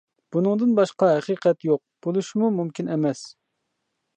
بۇنىڭدىن 0.35 0.71
باشقا 0.79 1.09
ھەقىقەت 1.11 1.67
يوق 1.69 1.83
بولۇشىمۇ 2.07 2.51
مۇمكىن 2.59 2.91
ئەمەس. 2.95 3.23